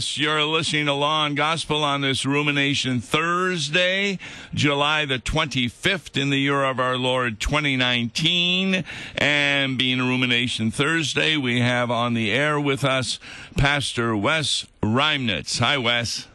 [0.00, 4.18] Yes, you're listening to Law and Gospel on this Rumination Thursday,
[4.54, 8.82] July the 25th in the year of our Lord 2019.
[9.18, 13.18] And being a Rumination Thursday, we have on the air with us
[13.58, 15.58] Pastor Wes Reimnitz.
[15.58, 16.26] Hi, Wes.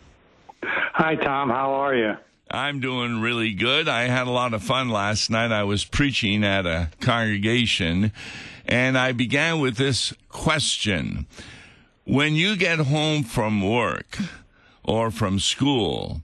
[0.62, 1.50] Hi, Tom.
[1.50, 2.18] How are you?
[2.52, 3.88] I'm doing really good.
[3.88, 5.52] I had a lot of fun last night.
[5.52, 8.12] I was preaching at a congregation,
[8.68, 11.26] and I began with this question.
[12.06, 14.18] When you get home from work
[14.84, 16.22] or from school,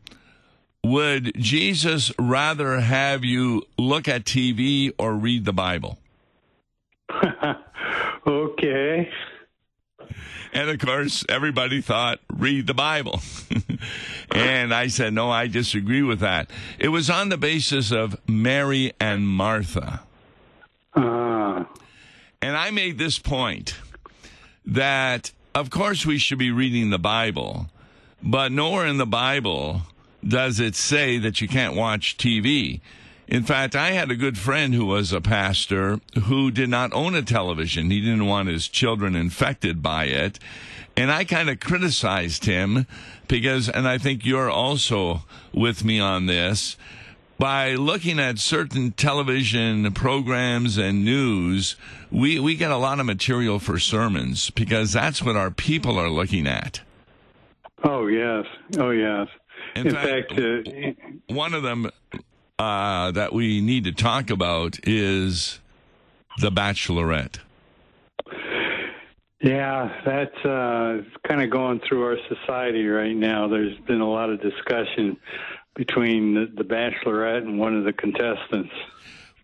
[0.84, 5.98] would Jesus rather have you look at TV or read the Bible?
[8.28, 9.10] okay.
[10.54, 13.22] And of course, everybody thought, read the Bible.
[14.36, 16.50] and I said, no, I disagree with that.
[16.78, 20.02] It was on the basis of Mary and Martha.
[20.94, 21.64] Uh,
[22.42, 23.76] And I made this point
[24.66, 27.70] that, of course, we should be reading the Bible,
[28.24, 29.82] but nowhere in the Bible
[30.26, 32.80] does it say that you can't watch TV.
[33.28, 37.16] In fact, I had a good friend who was a pastor who did not own
[37.16, 37.90] a television.
[37.90, 40.38] He didn't want his children infected by it.
[40.98, 42.86] And I kind of criticized him
[43.28, 46.76] because, and I think you're also with me on this,
[47.42, 51.76] by looking at certain television programs and news,
[52.12, 56.10] we, we get a lot of material for sermons because that's what our people are
[56.12, 56.82] looking at.
[57.84, 58.46] oh, yes.
[58.78, 59.28] Oh, yes.
[59.76, 61.90] In In, fact, fact, uh, One of them
[62.60, 65.60] uh, that we need to talk about is
[66.42, 67.40] The Bachelorette.
[69.42, 73.48] yeah, that's uh, kind of going through our society right now.
[73.48, 75.18] There's been a lot of discussion
[75.76, 78.74] between the, the Bachelorette and one of the contestants.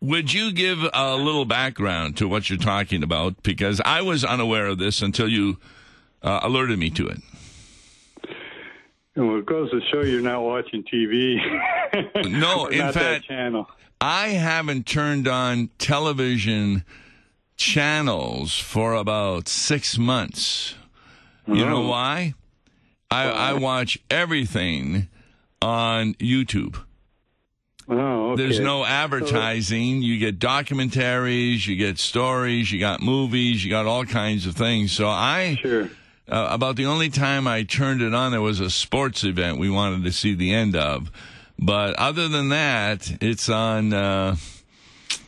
[0.01, 3.41] Would you give a little background to what you're talking about?
[3.41, 5.57] Because I was unaware of this until you
[6.21, 7.17] uh, alerted me to it.
[9.15, 11.37] And it goes to show you're not watching TV.
[12.27, 13.25] No, in fact-.
[13.99, 16.83] I haven't turned on television
[17.55, 20.75] channels for about six months.
[21.47, 22.35] You know why?
[23.09, 25.07] I, I watch everything
[25.61, 26.77] on YouTube.
[27.89, 28.43] Oh, okay.
[28.43, 30.01] There's no advertising.
[30.01, 34.91] You get documentaries, you get stories, you got movies, you got all kinds of things.
[34.91, 35.89] So I, Sure.
[36.27, 39.69] uh, about the only time I turned it on, there was a sports event we
[39.69, 41.09] wanted to see the end of.
[41.57, 44.35] But other than that, it's on uh,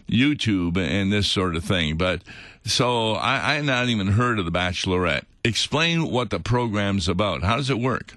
[0.10, 1.96] YouTube and this sort of thing.
[1.98, 2.22] But
[2.66, 5.24] so I, I had not even heard of The Bachelorette.
[5.46, 7.42] Explain what the program's about.
[7.44, 8.16] How does it work?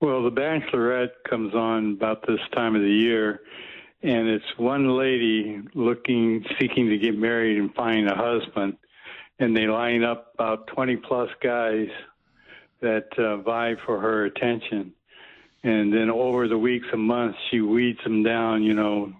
[0.00, 3.42] Well, The Bachelorette comes on about this time of the year,
[4.02, 8.78] and it's one lady looking, seeking to get married and find a husband,
[9.40, 11.88] and they line up about 20 plus guys
[12.80, 14.94] that uh, vie for her attention.
[15.64, 19.12] And then over the weeks and months, she weeds them down, you know,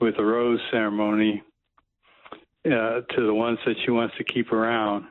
[0.00, 1.42] with a rose ceremony
[2.64, 5.08] uh, to the ones that she wants to keep around.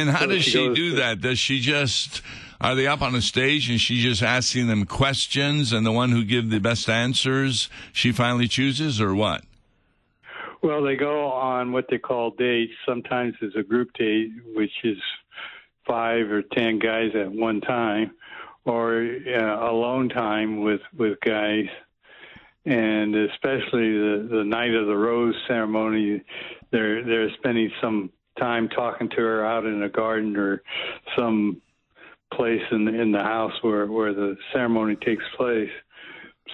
[0.00, 1.20] And how So does she she do to- that?
[1.20, 2.22] Does she just
[2.60, 6.10] are they up on a stage and she's just asking them questions and the one
[6.10, 9.44] who give the best answers she finally chooses or what?
[10.62, 12.72] Well, they go on what they call dates.
[12.86, 14.98] Sometimes it's a group date, which is
[15.86, 18.10] five or ten guys at one time,
[18.66, 21.64] or uh, alone time with with guys.
[22.66, 26.22] And especially the the night of the rose ceremony,
[26.70, 30.62] they're they're spending some time talking to her out in a garden or
[31.16, 31.60] some
[32.32, 35.70] place in the, in the house where where the ceremony takes place.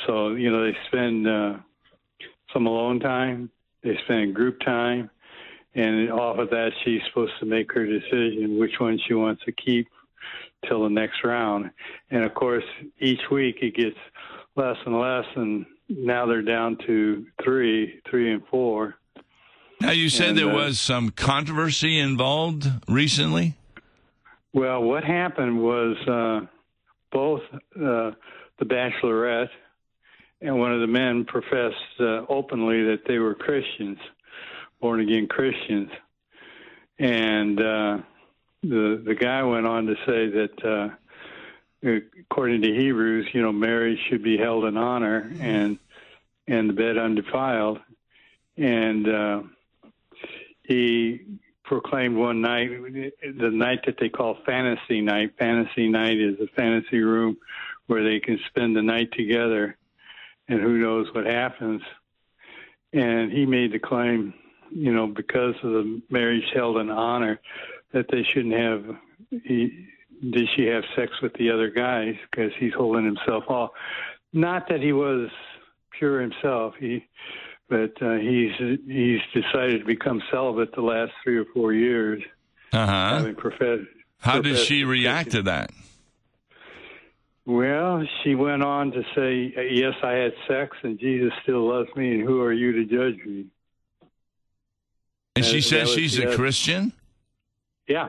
[0.06, 1.56] So you know they spend uh,
[2.53, 3.50] some alone time
[3.86, 5.10] they spend group time,
[5.74, 9.53] and off of that, she's supposed to make her decision which one she wants to
[9.53, 9.86] keep
[10.66, 11.71] till the next round.
[12.10, 12.65] And of course,
[12.98, 13.97] each week it gets
[14.56, 18.97] less and less, and now they're down to three, three and four.
[19.80, 23.54] Now you said And, there uh, was some controversy involved recently.
[24.52, 26.46] Well, what happened was uh,
[27.12, 28.12] both uh,
[28.58, 29.50] the Bachelorette
[30.40, 33.98] and one of the men professed uh, openly that they were Christians,
[34.80, 35.90] born again Christians,
[36.98, 37.98] and uh,
[38.62, 41.88] the the guy went on to say that uh,
[42.20, 45.78] according to Hebrews, you know, marriage should be held in honor and
[46.48, 47.80] and the bed undefiled,
[48.56, 49.42] and uh,
[50.66, 51.21] he
[51.65, 52.71] proclaimed one night,
[53.39, 55.33] the night that they call fantasy night.
[55.39, 57.36] Fantasy night is a fantasy room
[57.86, 59.77] where they can spend the night together,
[60.48, 61.83] and who knows what happens.
[62.92, 64.33] And he made the claim,
[64.71, 67.41] you know, because of the marriage held in honor,
[67.92, 68.84] that they shouldn't have
[69.30, 69.86] he,
[70.30, 73.71] did she have sex with the other guys because he's holding himself off.
[74.33, 75.28] Not that he was
[75.98, 76.74] pure himself.
[76.78, 77.07] He,
[77.68, 78.53] but uh, he's
[78.86, 82.22] he's decided to become celibate the last three or four years.
[82.72, 83.18] Uh huh.
[83.18, 83.89] Having professed.
[84.18, 85.71] How did she react to that?
[87.45, 92.15] Well, she went on to say, "Yes, I had sex, and Jesus still loves me.
[92.15, 93.47] And who are you to judge me?"
[95.36, 96.34] And she says she's a.
[96.34, 96.92] Christian.
[97.86, 98.09] Yeah.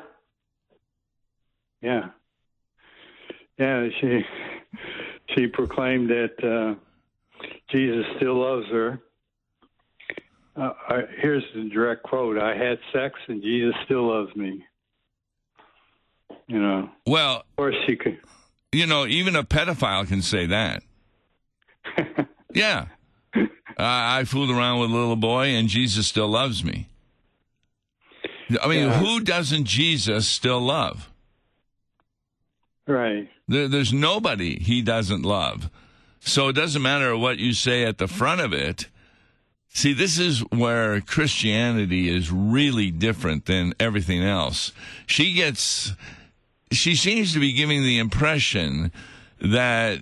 [1.82, 2.10] Yeah.
[3.60, 4.26] Yeah, she
[5.36, 9.00] she proclaimed that uh, Jesus still loves her.
[10.60, 14.66] Uh, I, here's the direct quote: "I had sex, and Jesus still loves me."
[16.48, 18.20] You know, Well, of course she could.
[18.72, 20.84] you know, even a pedophile can say that.
[22.54, 22.86] Yeah.
[23.78, 26.88] I I fooled around with a little boy, and Jesus still loves me.
[28.64, 28.98] I mean, Yeah.
[29.00, 31.12] who doesn't Jesus still love?
[32.88, 33.30] right.
[33.48, 35.70] There, there's nobody he doesn't love.
[36.20, 38.88] So it doesn't matter what you say at the front of it.
[39.78, 44.72] See, this is where Christianity is really different than everything else.
[45.06, 45.94] She gets,
[46.72, 48.92] she seems to be giving the impression
[49.40, 50.02] that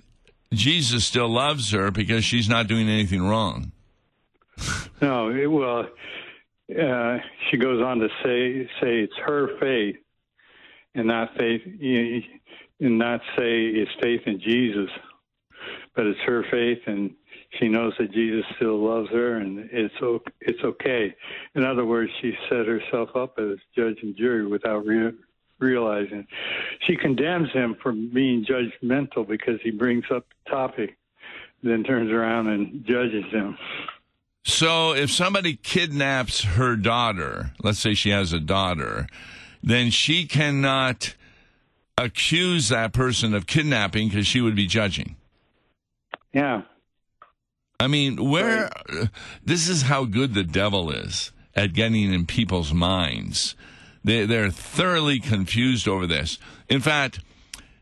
[0.50, 3.72] Jesus still loves her because she's not doing anything wrong.
[5.02, 5.86] No, it, well,
[6.70, 7.18] uh,
[7.50, 9.96] she goes on to say say it's her faith,
[10.94, 14.88] and not faith, and not say it's faith in Jesus,
[15.94, 17.14] but it's her faith, and
[17.58, 19.94] she knows that Jesus still loves her, and it's
[20.40, 21.14] it's okay.
[21.54, 25.12] In other words, she set herself up as judge and jury without re-
[25.58, 26.26] realizing.
[26.86, 30.96] She condemns him for being judgmental because he brings up the topic,
[31.62, 33.56] then turns around and judges him.
[34.44, 39.08] So if somebody kidnaps her daughter, let's say she has a daughter,
[39.62, 41.14] then she cannot
[41.98, 45.16] accuse that person of kidnapping because she would be judging.
[46.32, 46.62] Yeah.
[47.78, 48.70] I mean, where
[49.44, 53.54] this is how good the devil is at getting in people's minds.
[54.04, 56.38] They they're thoroughly confused over this.
[56.68, 57.20] In fact,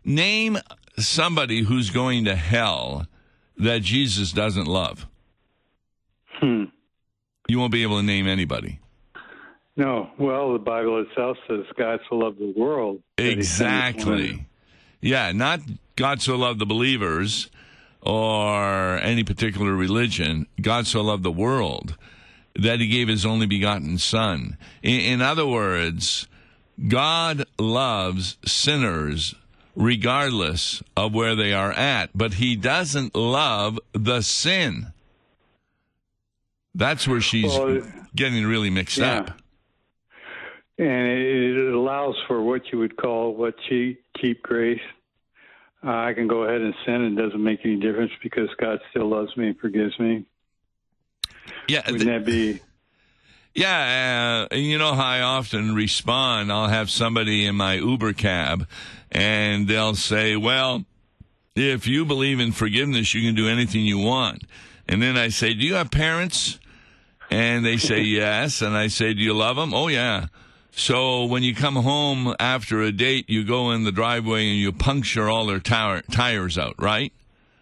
[0.05, 0.58] name
[0.99, 3.06] somebody who's going to hell
[3.56, 5.06] that Jesus doesn't love.
[6.41, 6.64] Hmm.
[7.49, 8.81] You won't be able to name anybody.
[9.76, 13.02] No, well, the Bible itself says God so loved the world.
[13.17, 14.46] that he sent his one- Exactly.
[15.00, 15.61] Yeah, not
[15.96, 17.50] God so loved the believers
[18.05, 20.47] or any particular religion.
[20.61, 21.97] God so loved the world
[22.55, 24.56] that he gave his only begotten Son.
[24.83, 26.29] In, in other words,
[26.87, 29.35] God loves sinners
[29.75, 34.93] regardless of where they are at, but he doesn't love the sin.
[36.75, 37.83] That's where she's Well,
[38.15, 39.21] getting really mixed yeah.
[39.21, 39.31] up.
[40.77, 44.81] And it allows for what you would call what cheap, cheap grace.
[45.84, 48.81] Uh, I can go ahead and sin, and it doesn't make any difference because God
[48.90, 50.25] still loves me and forgives me.
[51.69, 52.60] Yeah, Wouldn't that be?
[53.54, 56.50] Yeah, uh, you know how I often respond.
[56.50, 58.67] I'll have somebody in my Uber cab,
[59.12, 60.84] and they'll say, "Well,
[61.55, 64.43] if you believe in forgiveness, you can do anything you want."
[64.88, 66.58] And then I say, "Do you have parents?"
[67.31, 70.26] And they say, "Yes." And I say, "Do you love them?" "Oh yeah."
[70.76, 74.72] So when you come home after a date, you go in the driveway and you
[74.72, 77.12] puncture all their tower, tires out, right?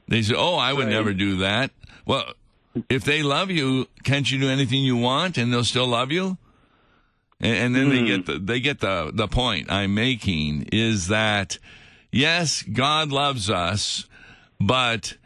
[0.08, 0.92] They say, "Oh, I would Right.
[0.92, 1.70] never do that."
[2.06, 2.32] Well,
[2.88, 6.38] if they love you, can't you do anything you want and they'll still love you?
[7.38, 8.06] And, and then they hmm.
[8.06, 11.58] get the they get the the point I'm making is that
[12.10, 14.06] yes, God loves us,
[14.58, 15.18] but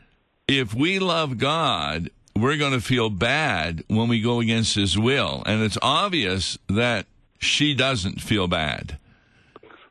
[0.48, 5.44] if we love God, we're going to feel bad when we go against His will,
[5.46, 7.06] and it's obvious that
[7.38, 8.98] she doesn't feel bad.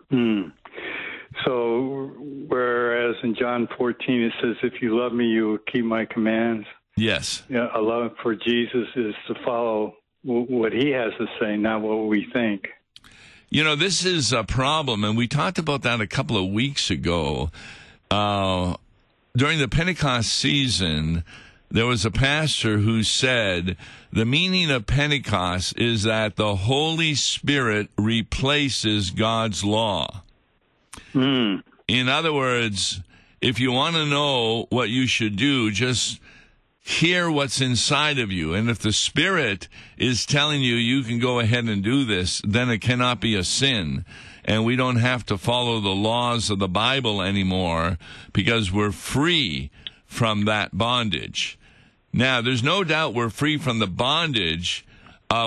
[0.09, 0.49] Hmm.
[1.43, 2.11] So,
[2.47, 6.65] whereas in John 14 it says, "If you love me, you will keep my commands."
[6.95, 7.43] Yes.
[7.49, 11.81] Yeah, a love for Jesus is to follow w- what He has to say, not
[11.81, 12.69] what we think.
[13.49, 16.89] You know, this is a problem, and we talked about that a couple of weeks
[16.89, 17.51] ago.
[18.09, 18.75] Uh,
[19.35, 21.23] during the Pentecost season,
[21.69, 23.77] there was a pastor who said
[24.11, 30.23] the meaning of Pentecost is that the Holy Spirit replaces God's law.
[31.11, 31.57] Hmm.
[31.87, 33.01] In other words,
[33.41, 36.19] if you want to know what you should do, just
[36.81, 38.53] hear what's inside of you.
[38.53, 39.67] And if the Spirit
[39.97, 43.43] is telling you you can go ahead and do this, then it cannot be a
[43.43, 44.05] sin.
[44.45, 47.97] And we don't have to follow the laws of the Bible anymore
[48.33, 49.71] because we're free
[50.05, 51.57] from that bondage.
[52.13, 54.85] Now, there's no doubt we're free from the bondage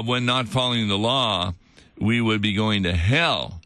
[0.05, 1.55] when not following the law,
[1.99, 3.61] we would be going to hell.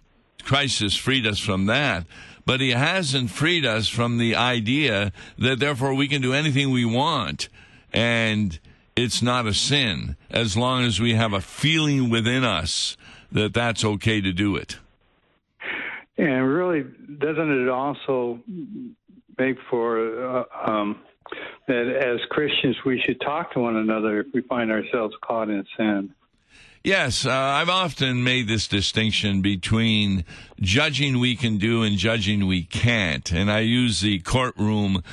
[0.45, 2.07] Christ has freed us from that.
[2.45, 6.85] but he hasn't freed us from the idea that therefore we can do anything we
[6.85, 7.49] want
[7.93, 8.59] and
[8.97, 12.97] it's not a sin as long as we have a feeling within us
[13.31, 14.79] that that's okay to do it.
[16.19, 16.83] And really,
[17.19, 18.41] doesn't it also
[19.39, 21.01] make for uh, um,
[21.69, 25.65] that as Christians we should talk to one another if we find ourselves caught in
[25.77, 26.15] sin?
[26.85, 30.25] Yes, uh, I've often made this distinction between
[30.61, 33.31] judging we can do and judging we can't.
[33.31, 35.05] And I use the courtroom,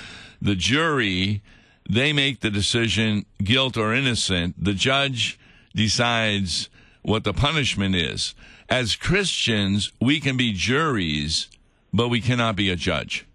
[0.41, 1.43] the jury,
[1.87, 4.63] they make the decision, guilt or innocent.
[4.63, 5.39] The judge
[5.75, 6.69] decides
[7.03, 8.33] what the punishment is.
[8.67, 11.49] As Christians, we can be juries,
[11.93, 13.27] but we cannot be a judge.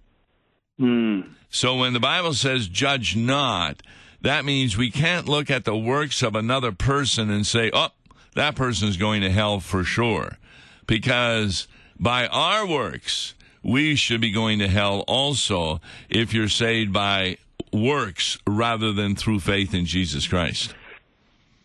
[0.80, 1.30] Mm.
[1.50, 3.82] So when the Bible says judge not,
[4.20, 7.88] that means we can't look at the works of another person and say, oh,
[8.34, 10.38] that person is going to hell for sure.
[10.86, 17.38] Because by our works, we should be going to hell also if you're saved by
[17.72, 20.74] works rather than through faith in Jesus Christ.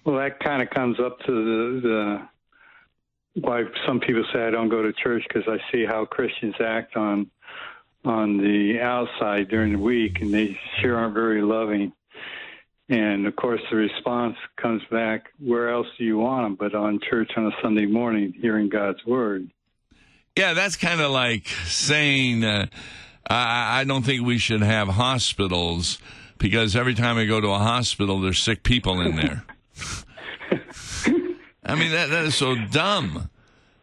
[0.04, 4.70] Well, that kind of comes up to the, the why some people say I don't
[4.70, 7.30] go to church because I see how Christians act on
[8.06, 11.92] on the outside during the week, and they sure aren't very loving.
[12.88, 17.00] And of course, the response comes back, where else do you want them but on
[17.08, 19.50] church on a Sunday morning, hearing God's word?
[20.36, 22.68] Yeah, that's kind of like saying, uh,
[23.30, 26.00] I, I don't think we should have hospitals
[26.40, 29.44] because every time I go to a hospital, there's sick people in there.
[31.64, 33.30] I mean, that, that is so dumb.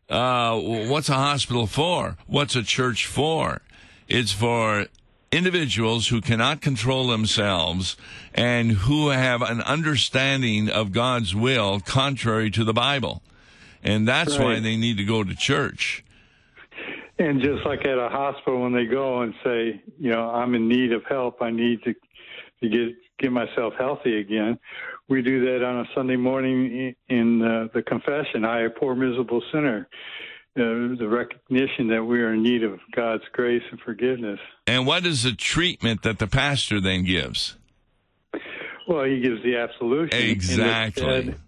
[0.08, 2.16] Uh, what's a hospital for?
[2.26, 3.60] What's a church for?
[4.08, 4.86] It's for
[5.32, 7.96] individuals who cannot control themselves
[8.34, 13.22] and who have an understanding of God's will contrary to the Bible.
[13.82, 14.44] And that's right.
[14.44, 16.04] why they need to go to church.
[17.18, 20.68] And just like at a hospital, when they go and say, you know, I'm in
[20.68, 21.94] need of help, I need to,
[22.62, 24.58] to get get myself healthy again.
[25.08, 28.44] We do that on a Sunday morning in uh, the confession.
[28.44, 29.88] I, a poor miserable sinner,
[30.56, 34.40] uh, the recognition that we are in need of God's grace and forgiveness.
[34.66, 37.56] And what is the treatment that the pastor then gives?
[38.88, 40.18] Well, he gives the absolution.
[40.18, 41.04] Exactly.
[41.04, 41.40] In the, stead,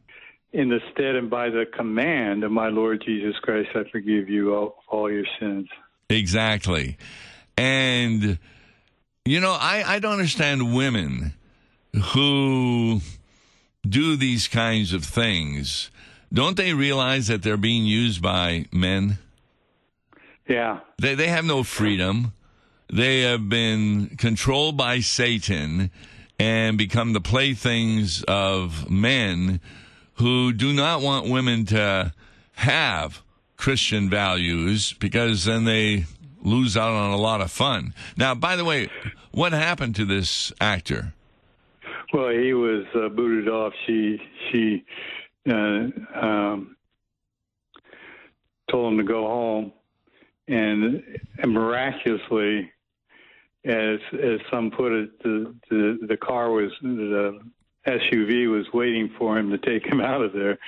[0.52, 4.54] in the stead and by the command of my Lord Jesus Christ, I forgive you
[4.54, 5.68] all, all your sins.
[6.10, 6.98] Exactly.
[7.56, 8.38] And,
[9.24, 11.34] you know, I, I don't understand women
[12.12, 13.00] who
[13.88, 15.90] do these kinds of things
[16.32, 19.18] don't they realize that they're being used by men?
[20.48, 20.80] Yeah.
[21.00, 22.32] They, they have no freedom.
[22.92, 25.90] They have been controlled by Satan
[26.38, 29.60] and become the playthings of men
[30.14, 32.12] who do not want women to
[32.54, 33.22] have
[33.56, 36.06] Christian values because then they
[36.42, 37.92] lose out on a lot of fun.
[38.16, 38.88] Now, by the way,
[39.32, 41.12] what happened to this actor?
[42.12, 43.72] Well, he was uh, booted off.
[43.86, 44.18] She
[44.50, 44.84] she
[45.50, 46.76] uh, um,
[48.70, 49.72] told him to go home,
[50.46, 51.02] and,
[51.38, 52.70] and miraculously,
[53.64, 57.40] as as some put it, the, the the car was the
[57.86, 60.58] SUV was waiting for him to take him out of there,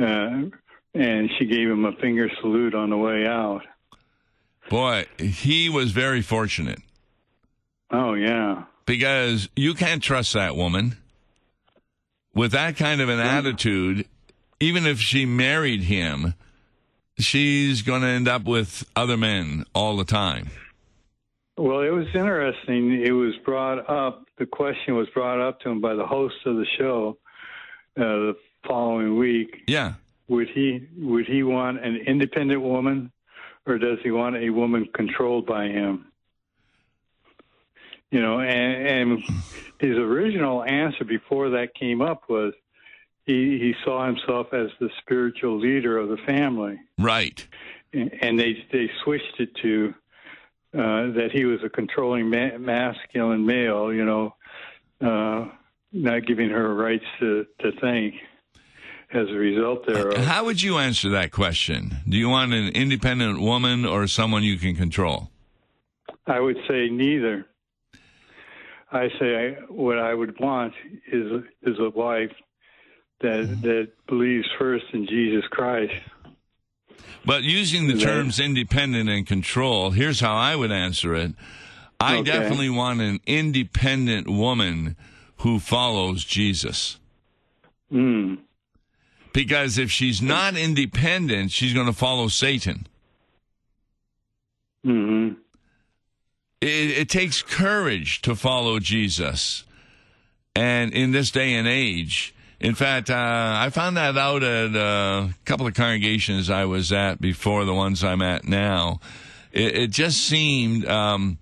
[0.00, 0.48] uh,
[0.94, 3.62] and she gave him a finger salute on the way out.
[4.68, 6.80] Boy, he was very fortunate.
[7.90, 10.96] Oh yeah, because you can't trust that woman
[12.34, 14.06] with that kind of an attitude,
[14.62, 16.34] even if she married him,
[17.18, 20.50] she's going to end up with other men all the time.
[21.56, 23.02] Well, it was interesting.
[23.02, 26.56] It was brought up, the question was brought up to him by the host of
[26.56, 27.18] the show
[27.96, 29.64] uh, the following week.
[29.66, 29.94] Yeah.
[30.28, 33.10] Would he would he want an independent woman
[33.66, 36.06] or does he want a woman controlled by him?
[38.12, 39.22] You know, and, and
[39.80, 42.54] his original answer before that came up was
[43.24, 46.78] he, he saw himself as the spiritual leader of the family.
[46.98, 47.46] Right.
[47.92, 49.94] And they they switched it to
[50.74, 53.92] uh, that he was a controlling ma- masculine male.
[53.92, 54.34] You know,
[55.00, 55.48] uh,
[55.92, 58.14] not giving her rights to to think.
[59.14, 60.24] As a result thereof.
[60.24, 61.98] How would you answer that question?
[62.08, 65.28] Do you want an independent woman or someone you can control?
[66.26, 67.44] I would say neither.
[68.90, 70.72] I say I, what I would want
[71.12, 72.32] is is a wife
[73.22, 75.94] that that believes first in Jesus Christ.
[77.24, 81.34] But using the terms independent and control, here's how I would answer it.
[82.00, 82.30] I okay.
[82.32, 84.96] definitely want an independent woman
[85.38, 86.98] who follows Jesus.
[87.92, 88.38] Mm.
[89.32, 92.86] Because if she's not independent, she's going to follow Satan.
[94.84, 95.34] Mm-hmm.
[96.60, 96.66] It,
[96.98, 99.64] it takes courage to follow Jesus.
[100.54, 105.34] And in this day and age, in fact, uh, I found that out at a
[105.44, 109.00] couple of congregations I was at before the ones I'm at now.
[109.50, 111.38] It, it just seemed um,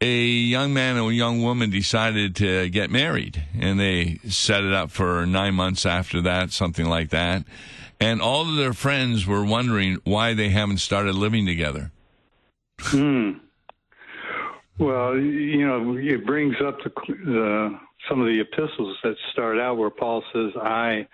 [0.00, 4.72] a young man and a young woman decided to get married, and they set it
[4.72, 7.44] up for nine months after that, something like that.
[7.98, 11.90] And all of their friends were wondering why they haven't started living together.
[12.78, 13.32] Hmm.
[14.78, 19.76] Well, you know, it brings up the, the some of the epistles that start out
[19.76, 21.06] where Paul says, "I,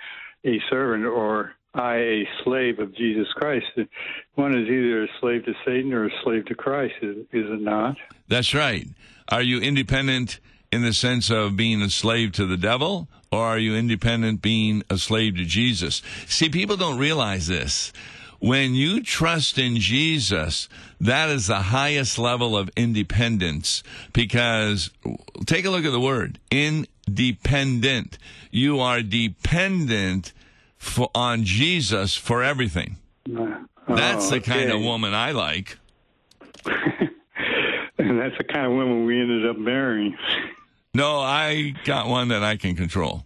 [0.45, 3.67] a servant," or "I, a slave of Jesus Christ."
[4.35, 6.95] One is either a slave to Satan or a slave to Christ.
[7.03, 7.97] Is, is it not?
[8.29, 8.87] That's right.
[9.29, 13.59] Are you independent in the sense of being a slave to the devil, or are
[13.59, 16.03] you independent being a slave to Jesus?
[16.27, 17.93] See, people don't realize this.
[18.45, 20.69] When you trust in Jesus,
[21.01, 23.83] that is the highest level of independence
[24.13, 24.91] because
[25.47, 28.19] take a look at the word independent.
[28.51, 30.35] You are dependent
[30.77, 32.99] for, on Jesus for everything.
[33.35, 35.79] Oh, That's the kind of woman I like.
[36.67, 40.19] and that's the kind of woman we ended up marrying.
[40.93, 43.25] No, I got one that I can control.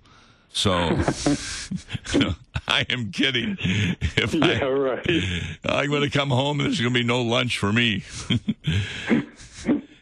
[0.53, 0.71] So
[2.69, 3.57] I am kidding.
[3.61, 5.07] If Yeah, I, right.
[5.65, 8.05] I'm going to come home and there's going to be no lunch for me.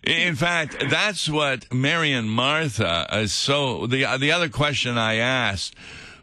[0.03, 3.89] In fact, that's what Mary and Martha is so.
[3.89, 5.75] The, uh, the other question I asked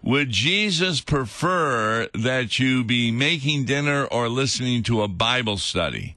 [0.01, 6.15] would Jesus prefer that you be making dinner or listening to a Bible study?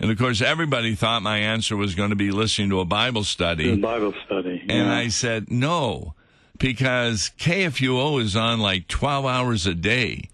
[0.00, 3.24] And of course, everybody thought my answer was going to be listening to a Bible
[3.24, 3.70] study.
[3.70, 4.64] The Bible study.
[4.68, 4.88] And.
[4.90, 6.14] I said, no,
[6.58, 10.28] because KFUO is on like 12 hours a day.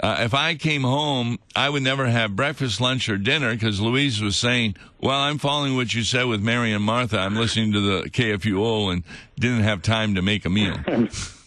[0.00, 4.20] Uh, if I came home, I would never have breakfast, lunch, or dinner because Louise
[4.20, 7.18] was saying, Well, I'm following what you said with Mary and Martha.
[7.18, 9.04] I'm listening to the KFUO and
[9.38, 10.76] didn't have time to make a meal.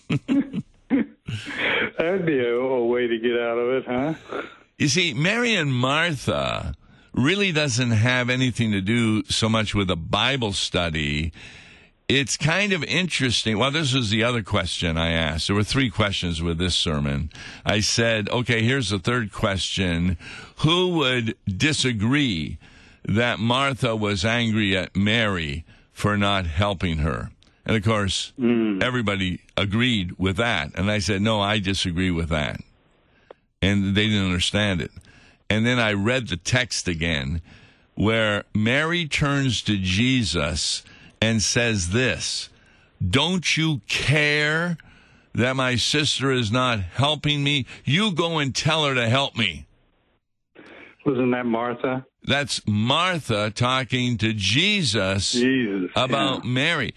[1.97, 4.13] That'd be a, a way to get out of it, huh?
[4.77, 6.73] You see, Mary and Martha
[7.13, 11.33] really doesn't have anything to do so much with a Bible study.
[12.09, 13.57] It's kind of interesting.
[13.57, 15.47] Well, this was the other question I asked.
[15.47, 17.29] There were three questions with this sermon.
[17.65, 20.17] I said, okay, here's the third question.
[20.59, 22.59] Who would disagree
[23.03, 27.31] that Martha was angry at Mary for not helping her?
[27.65, 28.81] And of course, hmm.
[28.81, 30.71] everybody agreed with that.
[30.75, 32.61] And I said, no, I disagree with that.
[33.61, 34.91] And they didn't understand it.
[35.49, 37.41] And then I read the text again
[37.95, 40.83] where Mary turns to Jesus
[41.21, 42.49] and says this
[43.05, 44.77] Don't you care
[45.33, 47.65] that my sister is not helping me?
[47.85, 49.67] You go and tell her to help me.
[51.05, 52.05] Wasn't that Martha?
[52.23, 55.89] That's Martha talking to Jesus Jesus.
[55.95, 56.51] about yeah.
[56.51, 56.93] Mary.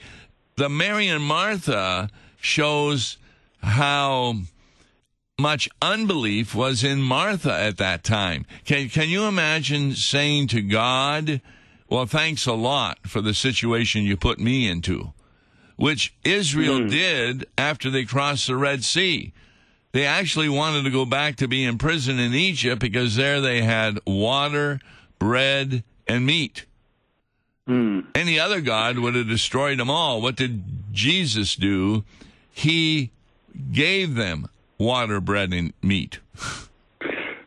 [0.57, 3.19] The Mary and Martha shows
[3.63, 4.35] how
[5.39, 8.47] much unbelief was in Martha at that time.
[8.65, 11.41] Can can you imagine saying to God,
[11.91, 15.13] "Well, thanks a lot for the situation you put me into,"
[15.77, 16.89] which Israel hmm.
[16.89, 19.33] did after they crossed the Red Sea.
[19.93, 23.63] They actually wanted to go back to be in prison in Egypt because there they
[23.63, 24.79] had water,
[25.19, 26.65] bread, and meat.
[27.67, 28.01] Hmm.
[28.15, 30.21] Any other God would have destroyed them all.
[30.21, 32.05] What did Jesus do?
[32.53, 33.11] He
[33.73, 34.49] gave them
[34.79, 36.19] water, bread, and meat.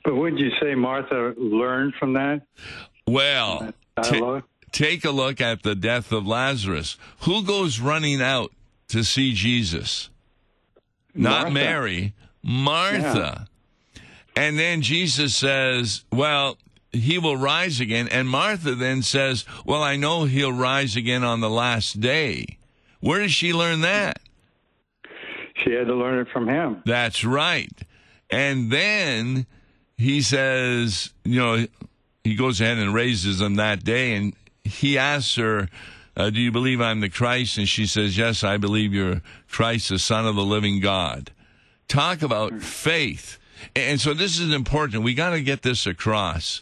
[0.03, 2.41] But would you say Martha learned from that
[3.07, 4.43] Well, Uh, ta- dialogue?
[4.71, 6.97] take a look at the death of Lazarus.
[7.21, 8.51] Who goes running out
[8.89, 10.09] to see Jesus?
[11.15, 11.53] Not Martha.
[11.53, 13.47] Mary, Martha.
[14.35, 16.57] And then Jesus says, Well,
[16.91, 18.07] he will rise again.
[18.09, 22.57] And Martha then says, Well, I know he'll rise again on the last day.
[22.99, 24.19] Where did she learn that?
[25.63, 26.81] She had to learn it from him.
[26.85, 27.71] That's right.
[28.31, 29.45] And then
[29.97, 31.67] he says, you know,
[32.23, 34.33] he goes ahead and raises them that day, and
[34.63, 35.67] he asks her,
[36.15, 37.57] uh, Do you believe I'm the Christ?
[37.57, 41.31] And she says, Yes, I believe you're Christ, the Son of the living God.
[41.87, 43.37] Talk about faith.
[43.75, 45.03] And so this is important.
[45.03, 46.61] We got to get this across.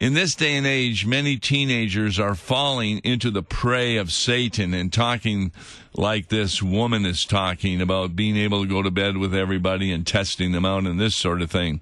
[0.00, 4.90] In this day and age, many teenagers are falling into the prey of Satan and
[4.90, 5.52] talking
[5.94, 10.06] like this woman is talking about being able to go to bed with everybody and
[10.06, 11.80] testing them out and this sort of thing.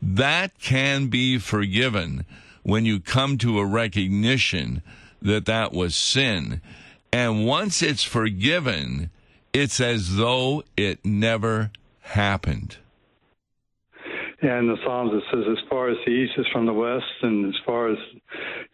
[0.00, 2.24] That can be forgiven
[2.62, 4.82] when you come to a recognition
[5.20, 6.60] that that was sin.
[7.12, 9.10] And once it's forgiven,
[9.52, 11.70] it's as though it never
[12.00, 12.76] happened.
[14.42, 17.04] Yeah, in the Psalms it says, "As far as the east is from the west,
[17.22, 17.98] and as far as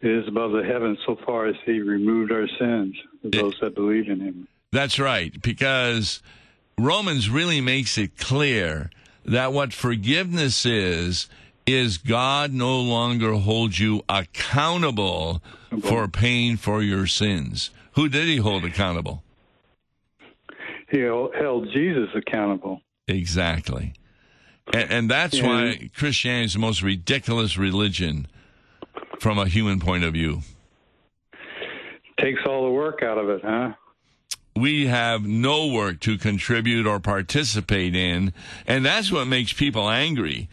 [0.00, 4.08] it is above the heavens, so far as He removed our sins those that believe
[4.08, 6.22] in Him." That's right, because
[6.78, 8.90] Romans really makes it clear
[9.26, 11.28] that what forgiveness is
[11.68, 15.42] is God no longer holds you accountable
[15.82, 17.70] for paying for your sins.
[17.92, 19.22] Who did He hold accountable?
[20.90, 22.80] He held Jesus accountable.
[23.06, 23.92] Exactly.
[24.72, 25.46] And, and that's yeah.
[25.46, 28.26] why Christianity is the most ridiculous religion
[29.20, 30.40] from a human point of view.
[32.18, 33.74] Takes all the work out of it, huh?
[34.56, 38.32] We have no work to contribute or participate in,
[38.66, 40.48] and that's what makes people angry.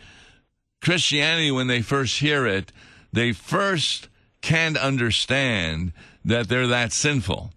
[0.81, 2.71] Christianity, when they first hear it,
[3.11, 4.09] they first
[4.41, 7.51] can't understand that they're that sinful.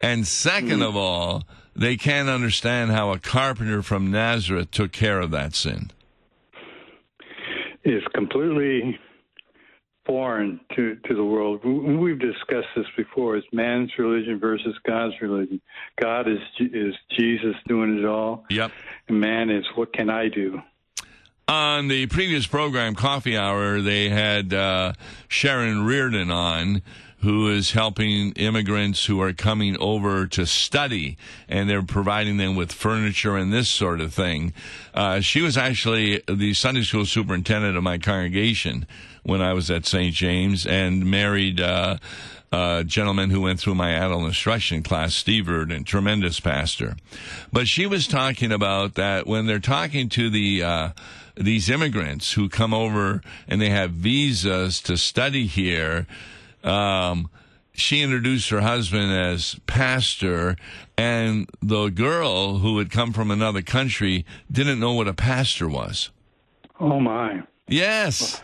[0.00, 0.88] And second mm.
[0.88, 1.44] of all,
[1.76, 5.90] they can't understand how a carpenter from Nazareth took care of that sin.
[7.84, 8.98] It's completely
[10.04, 11.64] foreign to, to the world.
[11.64, 13.36] We've discussed this before.
[13.36, 15.60] It's man's religion versus God's religion.
[16.00, 18.44] God is is Jesus doing it all.
[18.50, 18.72] Yep.
[19.08, 20.60] And man is what can I do?
[21.48, 24.92] On the previous program, Coffee Hour, they had uh,
[25.28, 26.82] Sharon Reardon on,
[27.20, 31.16] who is helping immigrants who are coming over to study,
[31.48, 34.52] and they're providing them with furniture and this sort of thing.
[34.92, 38.86] Uh, she was actually the Sunday school superintendent of my congregation
[39.22, 40.14] when I was at St.
[40.14, 41.62] James and married.
[41.62, 41.96] Uh,
[42.50, 46.96] a gentleman who went through my adult instruction class, Steve Reardon, tremendous pastor.
[47.52, 50.88] But she was talking about that when they're talking to the uh,
[51.38, 56.06] these immigrants who come over and they have visas to study here,
[56.64, 57.30] um,
[57.72, 60.56] she introduced her husband as pastor,
[60.96, 66.10] and the girl who had come from another country didn't know what a pastor was.
[66.80, 67.42] Oh my!
[67.68, 68.42] Yes,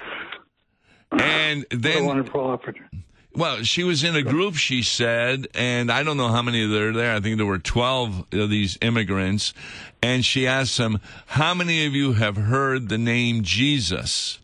[1.10, 3.04] and then wonderful opportunity.
[3.36, 6.90] Well, she was in a group, she said, and I don't know how many there
[6.90, 7.16] are there.
[7.16, 9.52] I think there were 12 of these immigrants.
[10.00, 14.38] And she asked them, How many of you have heard the name Jesus?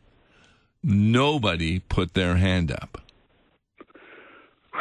[0.83, 3.01] Nobody put their hand up.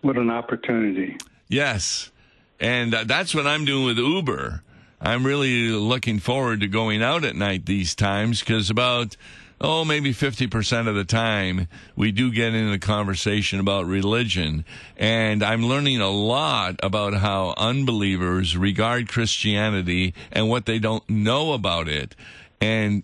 [0.00, 1.16] What an opportunity.
[1.48, 2.12] Yes.
[2.60, 4.62] And uh, that's what I'm doing with Uber.
[5.00, 9.16] I'm really looking forward to going out at night these times because about,
[9.60, 14.64] oh, maybe 50% of the time we do get into a conversation about religion.
[14.96, 21.52] And I'm learning a lot about how unbelievers regard Christianity and what they don't know
[21.52, 22.14] about it
[22.60, 23.02] and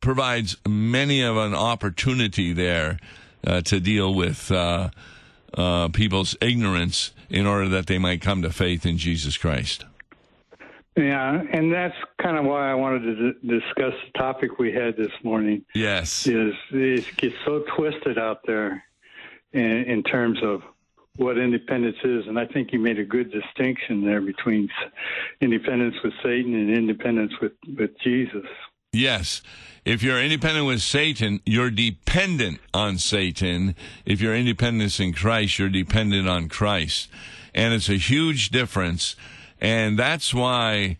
[0.00, 2.98] provides many of an opportunity there
[3.46, 4.50] uh, to deal with.
[4.50, 4.90] Uh,
[5.56, 9.84] uh, people's ignorance in order that they might come to faith in Jesus Christ.
[10.96, 14.96] Yeah, and that's kind of why I wanted to d- discuss the topic we had
[14.96, 15.64] this morning.
[15.74, 18.84] Yes, is it gets so twisted out there
[19.52, 20.62] in, in terms of
[21.16, 24.68] what independence is, and I think you made a good distinction there between
[25.40, 28.46] independence with Satan and independence with with Jesus.
[28.92, 29.42] Yes.
[29.84, 33.74] If you're independent with Satan, you're dependent on Satan.
[34.06, 37.08] If you're independent in Christ, you're dependent on Christ.
[37.54, 39.16] And it's a huge difference.
[39.60, 40.98] And that's why,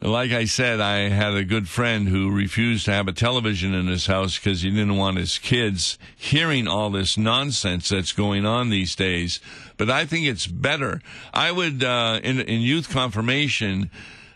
[0.00, 3.86] like I said, I had a good friend who refused to have a television in
[3.86, 8.70] his house because he didn't want his kids hearing all this nonsense that's going on
[8.70, 9.40] these days.
[9.76, 11.00] But I think it's better.
[11.32, 13.90] I would, uh, in, in youth confirmation,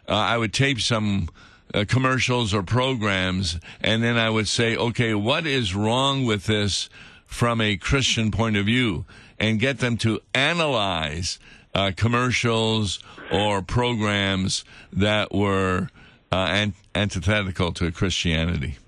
[0.08, 1.28] uh, I would tape some
[1.72, 6.88] uh, commercials or programs, and then I would say, okay, what is wrong with this
[7.26, 9.04] from a Christian point of view,
[9.38, 11.38] and get them to analyze
[11.74, 15.88] uh, commercials or programs that were
[16.32, 18.78] uh, antithetical to Christianity.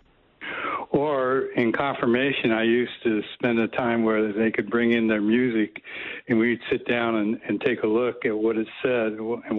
[0.90, 5.23] Or in confirmation, I used to spend a time where they could bring in their
[5.23, 5.83] music,
[6.29, 9.57] and we'd sit down and, and take a look at what it said and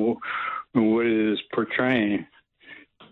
[0.74, 2.28] what it is portraying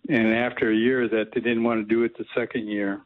[0.10, 3.02] and after a year that they didn't want to do it the second year.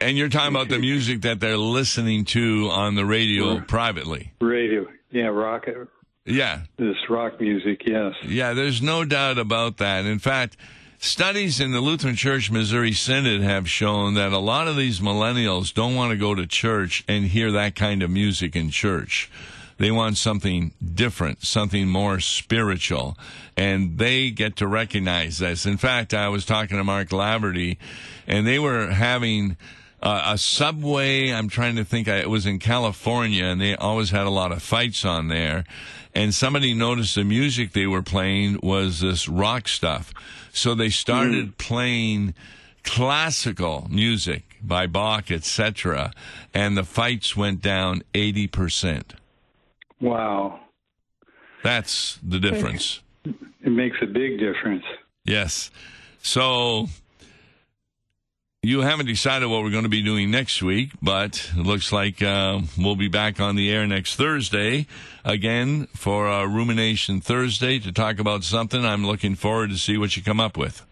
[0.00, 4.32] And you're talking about the music that they're listening to on the radio privately.
[4.40, 5.66] Radio, yeah, rock.
[5.68, 5.84] Uh,
[6.24, 8.14] yeah, this rock music, yes.
[8.22, 10.04] Yeah, there's no doubt about that.
[10.04, 10.56] In fact,
[10.98, 15.72] studies in the Lutheran Church Missouri Synod have shown that a lot of these millennials
[15.72, 19.30] don't want to go to church and hear that kind of music in church.
[19.78, 23.16] They want something different, something more spiritual,
[23.56, 25.64] and they get to recognize this.
[25.64, 27.78] In fact, I was talking to Mark Laverty,
[28.26, 29.56] and they were having
[30.02, 31.30] uh, a subway.
[31.30, 32.08] I'm trying to think.
[32.08, 35.64] it was in California, and they always had a lot of fights on there.
[36.14, 40.12] And somebody noticed the music they were playing was this rock stuff,
[40.52, 41.58] so they started mm.
[41.58, 42.34] playing
[42.82, 46.12] classical music by Bach, etc.,
[46.52, 49.12] and the fights went down 80%.
[50.00, 50.60] Wow.
[51.62, 53.00] That's the difference.
[53.24, 54.84] It makes a big difference.
[55.24, 55.70] Yes.
[56.22, 56.88] So
[58.62, 62.22] you haven't decided what we're going to be doing next week, but it looks like
[62.22, 64.86] uh, we'll be back on the air next Thursday
[65.24, 68.84] again for uh, Rumination Thursday to talk about something.
[68.84, 70.84] I'm looking forward to see what you come up with.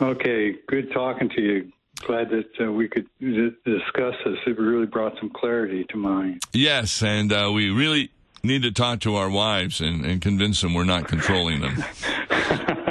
[0.00, 1.72] Okay, good talking to you.
[2.04, 4.38] Glad that uh, we could d- discuss this.
[4.46, 6.42] It really brought some clarity to mind.
[6.52, 8.10] Yes, and uh, we really
[8.42, 11.84] need to talk to our wives and, and convince them we're not controlling them.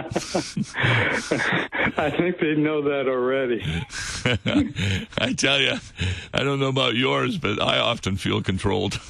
[1.98, 3.62] I think they know that already.
[5.18, 5.74] I tell you,
[6.34, 8.94] I don't know about yours, but I often feel controlled.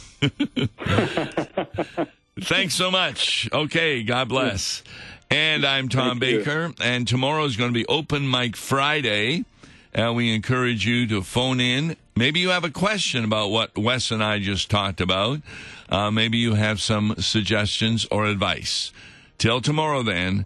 [2.42, 3.50] Thanks so much.
[3.52, 4.84] Okay, God bless.
[5.30, 6.38] And I'm Tom Thank you.
[6.40, 9.46] Baker, and tomorrow is going to be Open Mic Friday.
[9.94, 11.96] And we encourage you to phone in.
[12.16, 15.42] Maybe you have a question about what Wes and I just talked about.
[15.90, 18.92] Uh, maybe you have some suggestions or advice.
[19.38, 20.46] Till tomorrow, then,